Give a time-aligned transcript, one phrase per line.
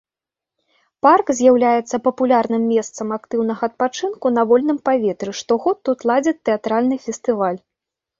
[1.05, 7.59] Парк з'яўляецца папулярным месцам актыўнага адпачынку на вольным паветры, штогод тут ладзяць тэатральны фестываль.